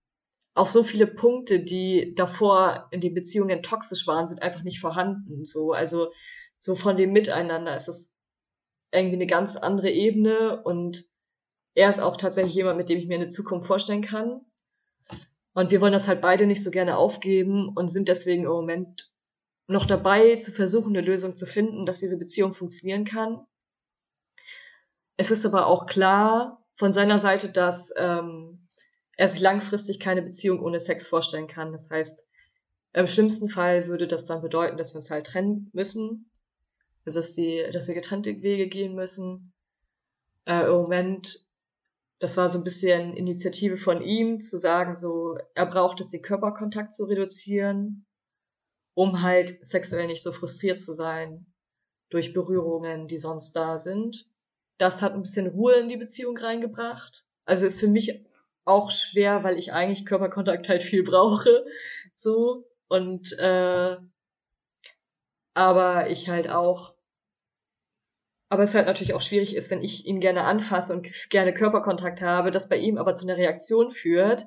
[0.55, 5.43] auch so viele Punkte, die davor in den Beziehungen toxisch waren, sind einfach nicht vorhanden.
[5.43, 6.11] So, also
[6.57, 8.15] so von dem Miteinander ist es
[8.91, 11.03] irgendwie eine ganz andere Ebene und
[11.75, 14.41] er ist auch tatsächlich jemand, mit dem ich mir eine Zukunft vorstellen kann.
[15.55, 19.13] Und wir wollen das halt beide nicht so gerne aufgeben und sind deswegen im Moment
[19.67, 23.39] noch dabei, zu versuchen, eine Lösung zu finden, dass diese Beziehung funktionieren kann.
[25.15, 28.67] Es ist aber auch klar von seiner Seite, dass ähm,
[29.15, 31.71] er sich langfristig keine Beziehung ohne Sex vorstellen kann.
[31.71, 32.27] Das heißt,
[32.91, 36.29] im schlimmsten Fall würde das dann bedeuten, dass wir uns halt trennen müssen.
[37.05, 39.53] Also dass die, dass wir getrennte Wege gehen müssen.
[40.45, 41.44] Äh, Im Moment,
[42.25, 46.23] das war so ein bisschen Initiative von ihm, zu sagen, so, er braucht es, den
[46.23, 48.07] Körperkontakt zu reduzieren,
[48.95, 51.45] um halt sexuell nicht so frustriert zu sein
[52.09, 54.27] durch Berührungen, die sonst da sind.
[54.79, 57.27] Das hat ein bisschen Ruhe in die Beziehung reingebracht.
[57.45, 58.25] Also ist für mich
[58.63, 61.63] auch schwer, weil ich eigentlich Körperkontakt halt viel brauche.
[62.15, 62.67] So.
[62.87, 63.97] Und äh,
[65.53, 66.95] aber ich halt auch
[68.49, 72.21] aber es halt natürlich auch schwierig ist, wenn ich ihn gerne anfasse und gerne Körperkontakt
[72.21, 74.45] habe, das bei ihm aber zu einer Reaktion führt,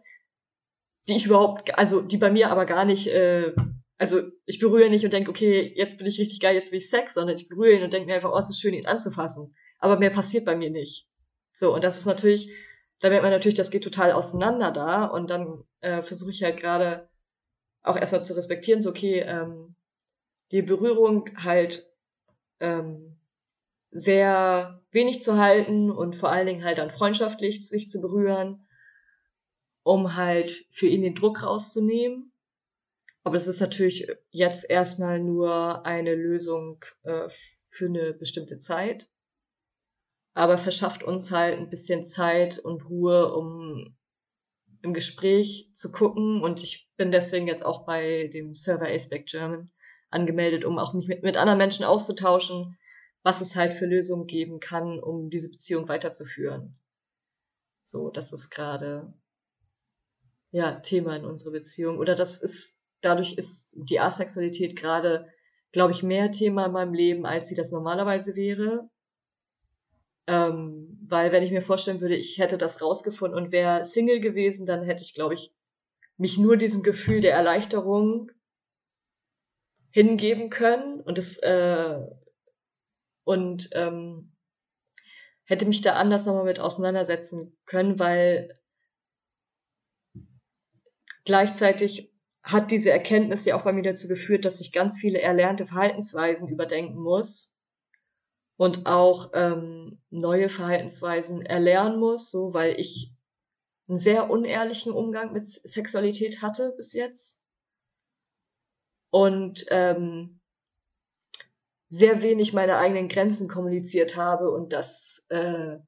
[1.09, 3.53] die ich überhaupt, also die bei mir aber gar nicht, äh,
[3.97, 6.91] also ich berühre nicht und denke, okay, jetzt bin ich richtig geil, jetzt will ich
[6.91, 9.55] Sex, sondern ich berühre ihn und denke mir einfach, oh, es ist schön, ihn anzufassen.
[9.79, 11.09] Aber mehr passiert bei mir nicht.
[11.51, 12.51] So, und das ist natürlich,
[13.01, 16.59] da merkt man natürlich, das geht total auseinander da und dann äh, versuche ich halt
[16.59, 17.09] gerade
[17.83, 19.75] auch erstmal zu respektieren, so okay, ähm,
[20.53, 21.91] die Berührung halt
[22.61, 23.18] ähm,
[23.91, 28.67] sehr wenig zu halten und vor allen Dingen halt dann freundschaftlich sich zu berühren,
[29.83, 32.33] um halt für ihn den Druck rauszunehmen.
[33.23, 37.29] Aber es ist natürlich jetzt erstmal nur eine Lösung äh,
[37.69, 39.11] für eine bestimmte Zeit.
[40.35, 43.97] Aber verschafft uns halt ein bisschen Zeit und Ruhe, um
[44.83, 46.43] im Gespräch zu gucken.
[46.43, 49.71] Und ich bin deswegen jetzt auch bei dem Server Aceback German
[50.11, 52.79] angemeldet, um auch mich mit, mit anderen Menschen auszutauschen,
[53.23, 56.79] was es halt für Lösungen geben kann, um diese Beziehung weiterzuführen.
[57.83, 59.13] So, das ist gerade
[60.51, 61.99] ja Thema in unserer Beziehung.
[61.99, 65.27] Oder das ist, dadurch ist die Asexualität gerade,
[65.73, 68.89] glaube ich, mehr Thema in meinem Leben, als sie das normalerweise wäre.
[70.27, 74.67] Ähm, weil wenn ich mir vorstellen würde, ich hätte das rausgefunden und wäre Single gewesen,
[74.67, 75.55] dann hätte ich, glaube ich,
[76.19, 78.31] mich nur diesem Gefühl der Erleichterung
[79.91, 81.01] hingeben können.
[81.01, 81.99] Und es äh,
[83.29, 84.33] und ähm,
[85.45, 88.59] hätte mich da anders nochmal mit auseinandersetzen können, weil
[91.27, 92.11] gleichzeitig
[92.43, 96.49] hat diese Erkenntnis ja auch bei mir dazu geführt, dass ich ganz viele erlernte Verhaltensweisen
[96.49, 97.55] überdenken muss
[98.57, 103.13] und auch ähm, neue Verhaltensweisen erlernen muss, so weil ich
[103.89, 107.45] einen sehr unehrlichen Umgang mit Sexualität hatte bis jetzt.
[109.11, 110.38] Und ähm,
[111.89, 114.51] sehr wenig meine eigenen Grenzen kommuniziert habe.
[114.51, 115.79] Und das äh,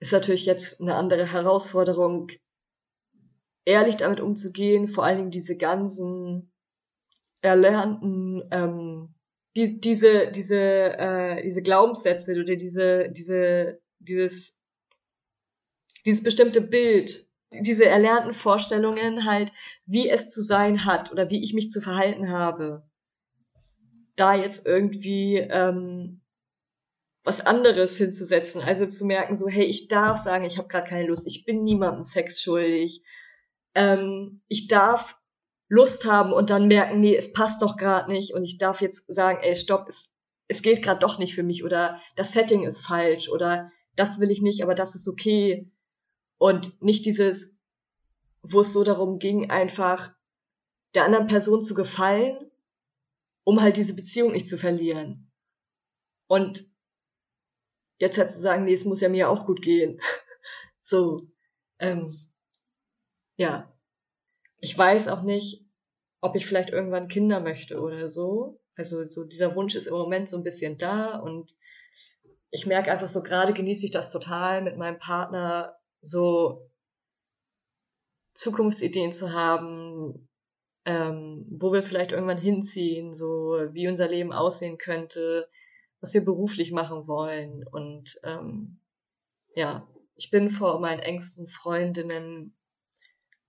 [0.00, 2.28] ist natürlich jetzt eine andere Herausforderung,
[3.64, 6.52] ehrlich damit umzugehen, vor allen Dingen diese ganzen
[7.42, 9.14] erlernten ähm,
[9.56, 14.60] die, diese diese äh, diese Glaubenssätze oder diese diese dieses
[16.06, 19.52] dieses bestimmte Bild diese erlernten Vorstellungen halt
[19.84, 22.84] wie es zu sein hat oder wie ich mich zu verhalten habe
[24.16, 26.22] da jetzt irgendwie ähm,
[27.24, 28.60] was anderes hinzusetzen.
[28.62, 31.62] Also zu merken, so, hey, ich darf sagen, ich habe gerade keine Lust, ich bin
[31.62, 33.02] niemandem Sex schuldig.
[33.74, 35.20] Ähm, ich darf
[35.68, 39.04] Lust haben und dann merken, nee, es passt doch gerade nicht und ich darf jetzt
[39.12, 40.14] sagen, ey, stopp, es,
[40.48, 44.30] es geht gerade doch nicht für mich oder das Setting ist falsch oder das will
[44.30, 45.70] ich nicht, aber das ist okay.
[46.36, 47.56] Und nicht dieses,
[48.42, 50.12] wo es so darum ging, einfach
[50.94, 52.51] der anderen Person zu gefallen
[53.44, 55.30] um halt diese Beziehung nicht zu verlieren.
[56.28, 56.70] Und
[57.98, 60.00] jetzt halt zu sagen, nee, es muss ja mir auch gut gehen.
[60.80, 61.18] so,
[61.78, 62.12] ähm,
[63.36, 63.68] ja.
[64.58, 65.66] Ich weiß auch nicht,
[66.20, 68.60] ob ich vielleicht irgendwann Kinder möchte oder so.
[68.76, 71.54] Also so dieser Wunsch ist im Moment so ein bisschen da und
[72.50, 76.70] ich merke einfach so gerade genieße ich das total mit meinem Partner so
[78.34, 80.28] Zukunftsideen zu haben,
[80.84, 85.48] ähm, wo wir vielleicht irgendwann hinziehen, so wie unser Leben aussehen könnte,
[86.00, 87.64] was wir beruflich machen wollen.
[87.68, 88.80] Und ähm,
[89.54, 92.56] ja, ich bin vor meinen engsten Freundinnen,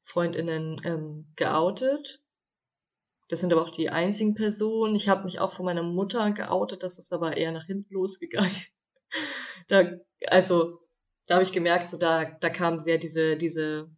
[0.03, 2.21] Freundinnen ähm, geoutet.
[3.29, 4.95] Das sind aber auch die einzigen Personen.
[4.95, 8.51] Ich habe mich auch von meiner Mutter geoutet, das ist aber eher nach hinten losgegangen.
[9.67, 9.91] da,
[10.27, 10.79] also,
[11.25, 13.89] da habe ich gemerkt, so da, da kam sehr diese, diese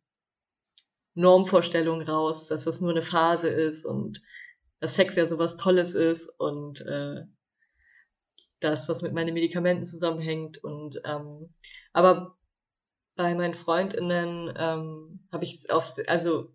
[1.15, 4.21] Normvorstellung raus, dass das nur eine Phase ist und
[4.79, 7.23] dass Sex ja sowas Tolles ist und äh,
[8.59, 11.53] dass das mit meinen Medikamenten zusammenhängt und ähm,
[11.93, 12.37] aber
[13.15, 16.53] bei meinen Freundinnen ähm, habe ich auf also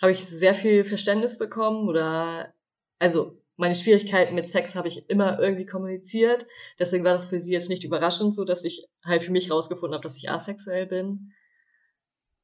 [0.00, 2.54] habe ich sehr viel Verständnis bekommen oder
[2.98, 6.46] also meine Schwierigkeiten mit Sex habe ich immer irgendwie kommuniziert.
[6.78, 9.94] Deswegen war das für sie jetzt nicht überraschend, so dass ich halt für mich rausgefunden
[9.94, 11.32] habe, dass ich asexuell bin.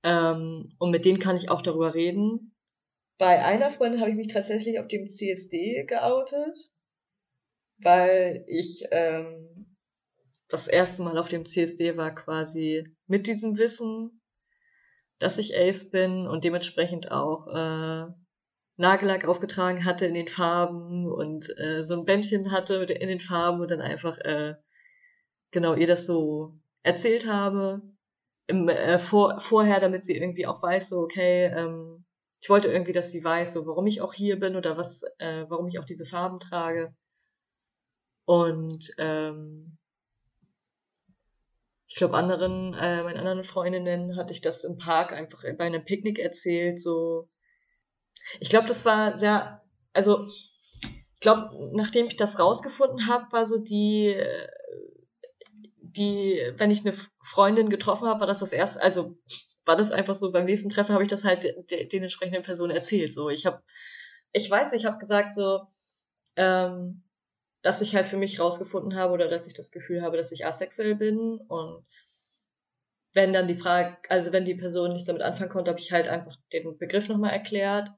[0.02, 2.56] Ähm, und mit denen kann ich auch darüber reden.
[3.18, 6.70] Bei einer Freundin habe ich mich tatsächlich auf dem CSD geoutet,
[7.78, 9.76] weil ich ähm,
[10.48, 14.22] das erste Mal auf dem CSD war quasi mit diesem Wissen,
[15.18, 18.12] dass ich Ace bin und dementsprechend auch äh,
[18.76, 23.60] Nagellack aufgetragen hatte in den Farben und äh, so ein Bändchen hatte in den Farben
[23.60, 24.56] und dann einfach äh,
[25.52, 27.82] genau ihr das so erzählt habe
[28.52, 32.04] im, äh, vor, vorher, damit sie irgendwie auch weiß, so okay, ähm,
[32.40, 35.44] ich wollte irgendwie, dass sie weiß, so warum ich auch hier bin oder was, äh,
[35.48, 36.94] warum ich auch diese Farben trage.
[38.24, 39.78] Und ähm,
[41.86, 45.84] ich glaube, anderen, äh, meinen anderen Freundinnen hatte ich das im Park einfach bei einem
[45.84, 46.80] Picknick erzählt.
[46.80, 47.28] So,
[48.40, 49.62] ich glaube, das war sehr,
[49.92, 50.54] also ich
[51.20, 54.16] glaube, nachdem ich das rausgefunden habe, war so die,
[55.96, 59.16] die, wenn ich eine Freundin getroffen habe, war das das erste, also
[59.64, 62.72] war das einfach so, beim nächsten Treffen habe ich das halt de, den entsprechenden Personen
[62.72, 63.12] erzählt.
[63.12, 63.62] So, ich habe,
[64.32, 65.60] ich weiß nicht, ich habe gesagt so,
[66.36, 67.04] ähm,
[67.62, 70.46] dass ich halt für mich rausgefunden habe oder dass ich das Gefühl habe, dass ich
[70.46, 71.84] asexuell bin und
[73.14, 76.08] wenn dann die Frage, also wenn die Person nichts damit anfangen konnte, habe ich halt
[76.08, 77.90] einfach den Begriff nochmal erklärt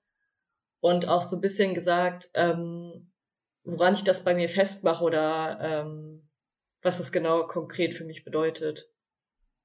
[0.81, 3.13] und auch so ein bisschen gesagt, ähm,
[3.63, 6.29] woran ich das bei mir festmache oder ähm,
[6.85, 8.89] was es genau konkret für mich bedeutet.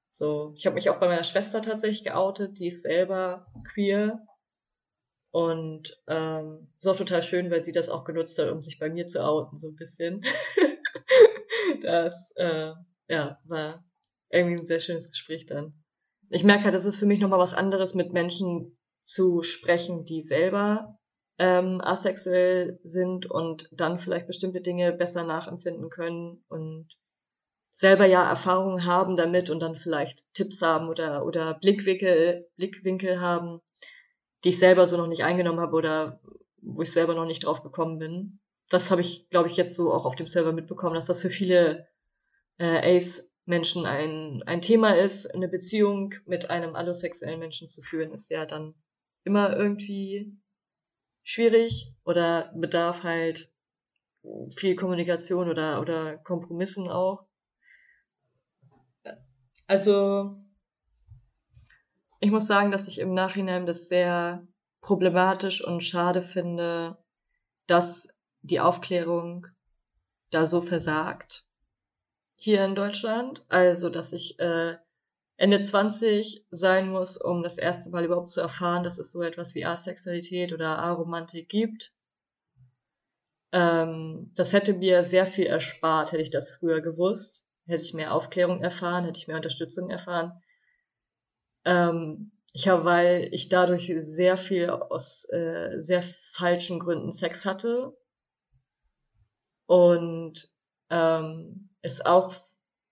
[0.08, 4.26] So, ich habe mich auch bei meiner Schwester tatsächlich geoutet, die ist selber queer
[5.32, 8.90] und ähm, ist auch total schön, weil sie das auch genutzt hat, um sich bei
[8.90, 10.24] mir zu outen, so ein bisschen.
[11.84, 12.72] das äh,
[13.08, 13.86] ja, war
[14.30, 15.74] irgendwie ein sehr schönes Gespräch dann.
[16.32, 20.22] Ich merke halt, das ist für mich nochmal was anderes, mit Menschen zu sprechen, die
[20.22, 21.00] selber
[21.38, 26.88] ähm, asexuell sind und dann vielleicht bestimmte Dinge besser nachempfinden können und
[27.80, 33.62] selber ja Erfahrungen haben damit und dann vielleicht Tipps haben oder, oder Blickwinkel, Blickwinkel haben,
[34.44, 36.20] die ich selber so noch nicht eingenommen habe oder
[36.62, 38.42] wo ich selber noch nicht drauf gekommen bin.
[38.70, 41.30] Das habe ich, glaube ich, jetzt so auch auf dem Server mitbekommen, dass das für
[41.30, 41.88] viele
[42.58, 45.34] äh, Ace-Menschen ein, ein Thema ist.
[45.34, 48.76] Eine Beziehung mit einem allosexuellen Menschen zu führen, ist ja dann
[49.24, 50.38] immer irgendwie
[51.24, 53.54] schwierig oder bedarf halt
[54.54, 57.29] viel Kommunikation oder, oder Kompromissen auch.
[59.70, 60.36] Also
[62.20, 64.48] ich muss sagen, dass ich im Nachhinein das sehr
[64.82, 66.98] problematisch und schade finde,
[67.68, 69.46] dass die Aufklärung
[70.32, 71.46] da so versagt
[72.36, 73.46] hier in Deutschland.
[73.48, 74.78] Also, dass ich äh,
[75.38, 79.54] Ende 20 sein muss, um das erste Mal überhaupt zu erfahren, dass es so etwas
[79.54, 81.94] wie Asexualität oder Aromantik gibt.
[83.52, 87.49] Ähm, das hätte mir sehr viel erspart, hätte ich das früher gewusst.
[87.70, 90.42] Hätte ich mehr Aufklärung erfahren, hätte ich mehr Unterstützung erfahren.
[91.66, 96.04] Ähm, ich habe, weil ich dadurch sehr viel aus äh, sehr
[96.34, 97.96] falschen Gründen Sex hatte
[99.68, 100.52] und
[100.90, 102.34] ähm, es auch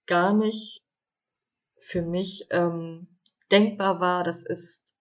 [0.06, 0.86] gar nicht
[1.80, 3.20] für mich ähm,
[3.52, 5.00] denkbar war, dass es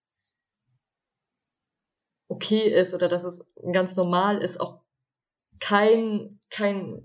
[2.29, 4.81] okay ist oder dass es ganz normal ist, auch
[5.59, 7.03] kein kein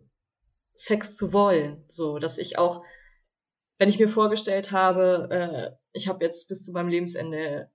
[0.74, 2.84] Sex zu wollen, so dass ich auch,
[3.78, 7.70] wenn ich mir vorgestellt habe, äh, ich habe jetzt bis zu meinem Lebensende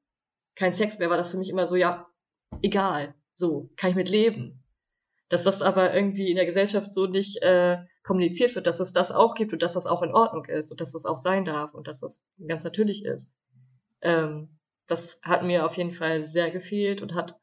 [0.55, 2.07] kein Sex mehr, war das für mich immer so, ja,
[2.62, 4.63] egal, so, kann ich mit leben.
[5.29, 9.12] Dass das aber irgendwie in der Gesellschaft so nicht äh, kommuniziert wird, dass es das
[9.12, 11.73] auch gibt und dass das auch in Ordnung ist und dass das auch sein darf
[11.73, 13.36] und dass das ganz natürlich ist.
[14.01, 14.57] Ähm,
[14.88, 17.38] das hat mir auf jeden Fall sehr gefehlt und hat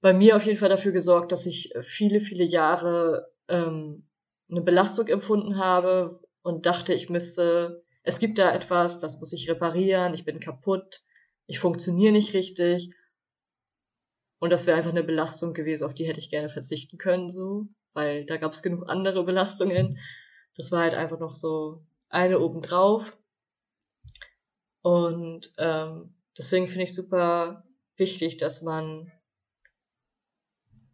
[0.00, 4.06] bei mir auf jeden Fall dafür gesorgt, dass ich viele, viele Jahre ähm,
[4.50, 9.50] eine Belastung empfunden habe und dachte, ich müsste es gibt da etwas, das muss ich
[9.50, 11.02] reparieren, ich bin kaputt,
[11.46, 12.94] ich funktioniere nicht richtig.
[14.38, 17.66] Und das wäre einfach eine Belastung gewesen, auf die hätte ich gerne verzichten können, so,
[17.94, 19.98] weil da gab es genug andere Belastungen.
[20.54, 23.16] Das war halt einfach noch so eine obendrauf.
[24.82, 27.64] Und ähm, deswegen finde ich super
[27.96, 29.10] wichtig, dass man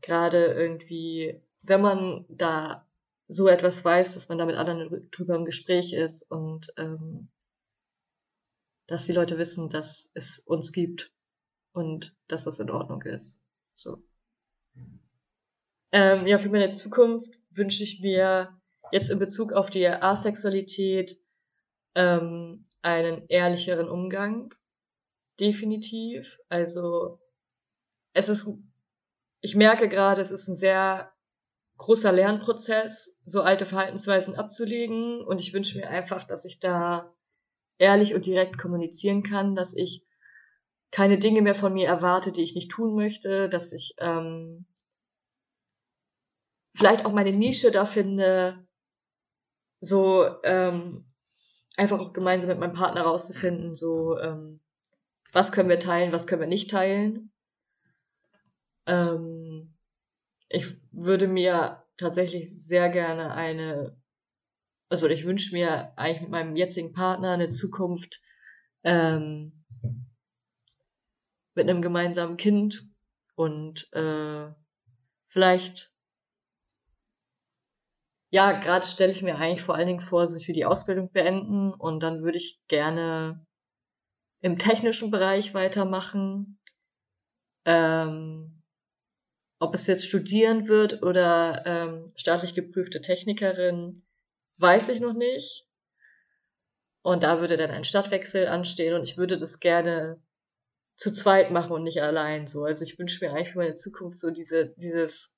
[0.01, 2.89] gerade irgendwie, wenn man da
[3.31, 7.31] so etwas weiß, dass man da mit anderen drüber im Gespräch ist und ähm,
[8.89, 11.13] dass die Leute wissen, dass es uns gibt
[11.73, 13.45] und dass das in Ordnung ist.
[13.77, 14.03] So.
[15.93, 18.61] Ähm, ja, für meine Zukunft wünsche ich mir
[18.91, 21.17] jetzt in Bezug auf die Asexualität
[21.95, 24.53] ähm, einen ehrlicheren Umgang.
[25.39, 26.39] Definitiv.
[26.49, 27.21] Also
[28.13, 28.49] es ist,
[29.41, 31.13] ich merke gerade, es ist ein sehr
[31.81, 35.23] großer Lernprozess, so alte Verhaltensweisen abzulegen.
[35.23, 37.15] Und ich wünsche mir einfach, dass ich da
[37.79, 40.07] ehrlich und direkt kommunizieren kann, dass ich
[40.91, 44.67] keine Dinge mehr von mir erwarte, die ich nicht tun möchte, dass ich ähm,
[46.75, 48.67] vielleicht auch meine Nische da finde,
[49.81, 51.11] so ähm,
[51.79, 54.61] einfach auch gemeinsam mit meinem Partner rauszufinden, so ähm,
[55.33, 57.33] was können wir teilen, was können wir nicht teilen.
[58.87, 59.79] Ähm,
[60.51, 63.97] ich würde mir tatsächlich sehr gerne eine,
[64.91, 68.21] also ich wünsche mir eigentlich mit meinem jetzigen Partner eine Zukunft
[68.83, 69.65] ähm,
[71.55, 72.89] mit einem gemeinsamen Kind
[73.37, 74.53] und äh,
[75.27, 75.93] vielleicht
[78.33, 81.73] ja, gerade stelle ich mir eigentlich vor allen Dingen vor, sich für die Ausbildung beenden
[81.73, 83.45] und dann würde ich gerne
[84.41, 86.61] im technischen Bereich weitermachen.
[87.65, 88.60] Ähm,
[89.61, 94.03] ob es jetzt studieren wird oder ähm, staatlich geprüfte Technikerin,
[94.57, 95.69] weiß ich noch nicht.
[97.03, 100.21] Und da würde dann ein Stadtwechsel anstehen und ich würde das gerne
[100.97, 102.65] zu zweit machen und nicht allein so.
[102.65, 105.37] Also ich wünsche mir eigentlich für meine Zukunft so diese, dieses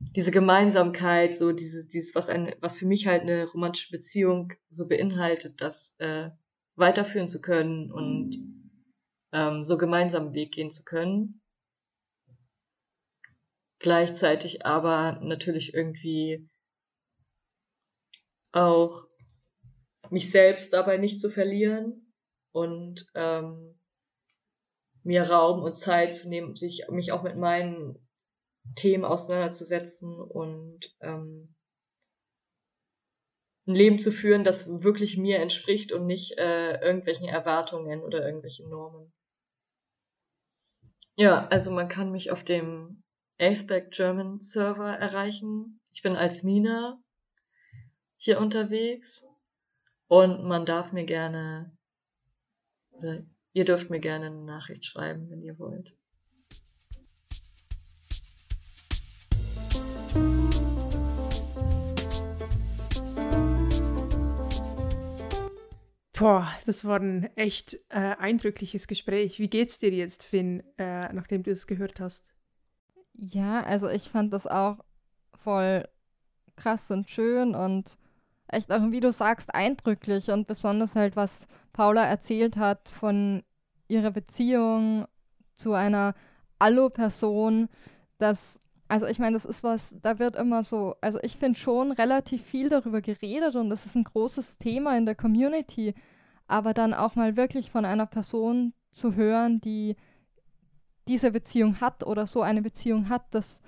[0.00, 4.86] diese Gemeinsamkeit, so dieses, dieses, was ein, was für mich halt eine romantische Beziehung so
[4.86, 6.30] beinhaltet, das äh,
[6.76, 8.36] weiterführen zu können und
[9.32, 11.42] ähm, so gemeinsam einen Weg gehen zu können.
[13.78, 16.48] Gleichzeitig aber natürlich irgendwie
[18.52, 19.06] auch
[20.10, 22.14] mich selbst dabei nicht zu verlieren
[22.52, 23.78] und ähm,
[25.02, 28.08] mir Raum und Zeit zu nehmen, sich mich auch mit meinen
[28.74, 31.54] Themen auseinanderzusetzen und ähm,
[33.66, 38.68] ein Leben zu führen, das wirklich mir entspricht und nicht äh, irgendwelchen Erwartungen oder irgendwelchen
[38.70, 39.12] Normen.
[41.16, 43.02] Ja, also man kann mich auf dem
[43.40, 45.80] Aceback German Server erreichen.
[45.92, 47.00] Ich bin als Mina
[48.16, 49.28] hier unterwegs
[50.08, 51.76] und man darf mir gerne,
[52.90, 53.22] oder
[53.52, 55.94] ihr dürft mir gerne eine Nachricht schreiben, wenn ihr wollt.
[66.18, 69.38] Boah, das war ein echt äh, eindrückliches Gespräch.
[69.38, 72.26] Wie geht's dir jetzt, Finn, äh, nachdem du es gehört hast?
[73.20, 74.78] Ja, also ich fand das auch
[75.34, 75.88] voll
[76.56, 77.96] krass und schön und
[78.48, 83.42] echt auch, wie du sagst, eindrücklich und besonders halt, was Paula erzählt hat von
[83.88, 85.06] ihrer Beziehung
[85.56, 86.14] zu einer
[86.58, 87.68] Allo-Person,
[88.18, 88.60] das
[88.90, 92.42] also ich meine, das ist was, da wird immer so, also ich finde schon relativ
[92.42, 95.94] viel darüber geredet und das ist ein großes Thema in der Community,
[96.46, 99.96] aber dann auch mal wirklich von einer Person zu hören, die
[101.08, 103.60] diese Beziehung hat oder so eine Beziehung hat, das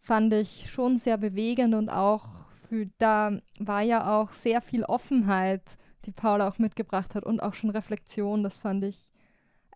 [0.00, 2.26] fand ich schon sehr bewegend und auch
[2.68, 7.54] für, da war ja auch sehr viel Offenheit, die Paula auch mitgebracht hat und auch
[7.54, 9.10] schon Reflexion, das fand ich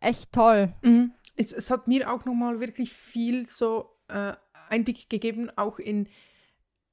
[0.00, 0.72] echt toll.
[0.82, 1.12] Mhm.
[1.36, 4.32] Es, es, hat mir auch nochmal wirklich viel so äh,
[4.68, 6.08] Einblick gegeben, auch in,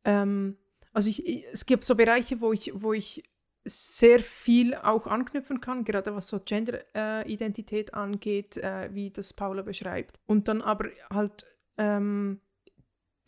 [0.03, 0.57] ähm,
[0.93, 3.23] also ich, es gibt so Bereiche, wo ich, wo ich
[3.68, 9.61] sehr viel auch anknüpfen kann, gerade was so Gender-Identität äh, angeht, äh, wie das Paula
[9.61, 10.20] beschreibt.
[10.26, 11.45] Und dann aber halt
[11.78, 12.41] ähm,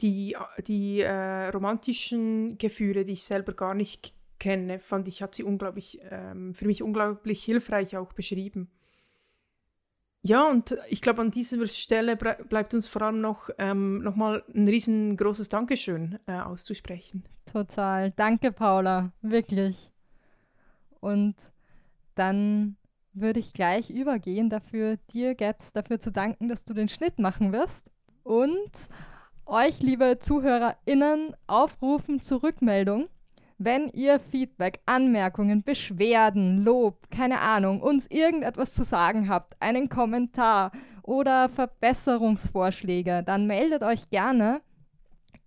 [0.02, 0.36] die,
[0.66, 6.00] die äh, romantischen Gefühle, die ich selber gar nicht kenne, fand ich, hat sie unglaublich,
[6.10, 8.72] ähm, für mich unglaublich hilfreich auch beschrieben.
[10.22, 14.68] Ja, und ich glaube, an dieser Stelle bleibt uns vor allem noch ähm, nochmal ein
[14.68, 17.24] riesengroßes Dankeschön äh, auszusprechen.
[17.46, 18.12] Total.
[18.12, 19.14] Danke, Paula.
[19.22, 19.92] Wirklich.
[21.00, 21.36] Und
[22.16, 22.78] dann
[23.14, 27.52] würde ich gleich übergehen, dafür dir, Gaps, dafür zu danken, dass du den Schnitt machen
[27.52, 27.90] wirst.
[28.24, 28.90] Und
[29.46, 33.08] euch, liebe ZuhörerInnen, aufrufen zur Rückmeldung.
[33.58, 40.72] Wenn ihr Feedback, Anmerkungen, Beschwerden, Lob, keine Ahnung, uns irgendetwas zu sagen habt, einen Kommentar
[41.04, 44.62] oder Verbesserungsvorschläge, dann meldet euch gerne.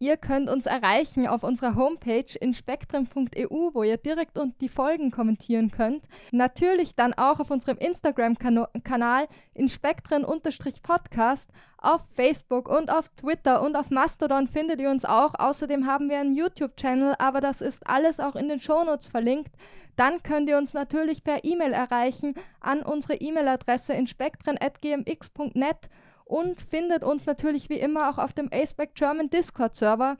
[0.03, 5.13] Ihr könnt uns erreichen auf unserer Homepage in spektrum.eu, wo ihr direkt und die Folgen
[5.13, 6.09] kommentieren könnt.
[6.33, 13.91] Natürlich dann auch auf unserem Instagram-Kanal in spektren-podcast auf Facebook und auf Twitter und auf
[13.91, 15.35] Mastodon findet ihr uns auch.
[15.39, 19.55] Außerdem haben wir einen YouTube-Channel, aber das ist alles auch in den Shownotes verlinkt.
[19.95, 25.91] Dann könnt ihr uns natürlich per E-Mail erreichen an unsere E-Mail-Adresse in spektren.gmx.net
[26.25, 30.17] und findet uns natürlich wie immer auch auf dem Aceback German Discord-Server,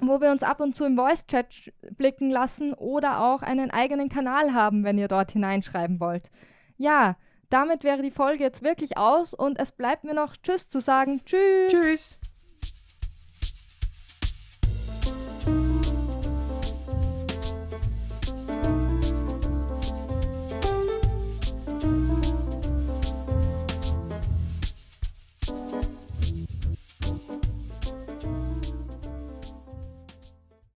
[0.00, 4.52] wo wir uns ab und zu im Voice-Chat blicken lassen oder auch einen eigenen Kanal
[4.52, 6.30] haben, wenn ihr dort hineinschreiben wollt.
[6.76, 7.16] Ja,
[7.50, 11.20] damit wäre die Folge jetzt wirklich aus und es bleibt mir noch Tschüss zu sagen.
[11.24, 11.68] Tschüss.
[11.68, 12.18] Tschüss.